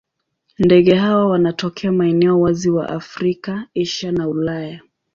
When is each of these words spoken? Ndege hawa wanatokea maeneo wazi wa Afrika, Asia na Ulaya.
Ndege 0.59 0.95
hawa 0.95 1.25
wanatokea 1.25 1.91
maeneo 1.91 2.39
wazi 2.41 2.69
wa 2.69 2.89
Afrika, 2.89 3.67
Asia 3.75 4.11
na 4.11 4.27
Ulaya. 4.29 4.81